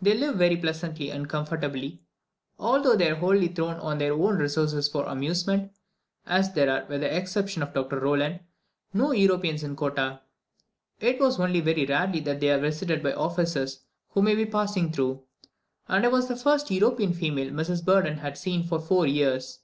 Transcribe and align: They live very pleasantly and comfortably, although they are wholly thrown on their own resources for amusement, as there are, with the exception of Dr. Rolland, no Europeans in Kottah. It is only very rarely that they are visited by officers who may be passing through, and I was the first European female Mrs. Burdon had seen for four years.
They 0.00 0.14
live 0.14 0.36
very 0.36 0.56
pleasantly 0.56 1.10
and 1.10 1.28
comfortably, 1.28 2.00
although 2.58 2.96
they 2.96 3.10
are 3.10 3.14
wholly 3.16 3.48
thrown 3.48 3.74
on 3.74 3.98
their 3.98 4.14
own 4.14 4.38
resources 4.38 4.88
for 4.88 5.04
amusement, 5.04 5.70
as 6.24 6.54
there 6.54 6.70
are, 6.70 6.86
with 6.88 7.02
the 7.02 7.14
exception 7.14 7.62
of 7.62 7.74
Dr. 7.74 8.00
Rolland, 8.00 8.40
no 8.94 9.12
Europeans 9.12 9.62
in 9.62 9.76
Kottah. 9.76 10.20
It 10.98 11.20
is 11.20 11.38
only 11.38 11.60
very 11.60 11.84
rarely 11.84 12.20
that 12.20 12.40
they 12.40 12.48
are 12.52 12.58
visited 12.58 13.02
by 13.02 13.12
officers 13.12 13.80
who 14.12 14.22
may 14.22 14.34
be 14.34 14.46
passing 14.46 14.92
through, 14.92 15.22
and 15.88 16.06
I 16.06 16.08
was 16.08 16.26
the 16.26 16.36
first 16.36 16.70
European 16.70 17.12
female 17.12 17.50
Mrs. 17.50 17.84
Burdon 17.84 18.16
had 18.16 18.38
seen 18.38 18.64
for 18.66 18.80
four 18.80 19.06
years. 19.06 19.58